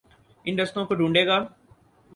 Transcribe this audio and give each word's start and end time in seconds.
ان 0.45 0.53
رستوں 0.59 0.85
کو 0.85 0.93
ڈھونڈے 0.95 1.23
گا۔ 1.27 1.37